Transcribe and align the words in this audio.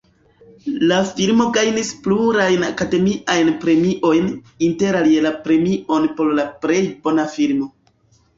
La 0.91 0.95
filmo 1.09 1.45
gajnis 1.57 1.91
plurajn 2.07 2.65
Akademiajn 2.67 3.51
Premiojn, 3.65 4.33
interalie 4.69 5.21
la 5.27 5.35
premion 5.45 6.09
por 6.17 6.33
la 6.41 6.49
plej 6.65 6.81
bona 7.07 7.29
filmo. 7.37 7.71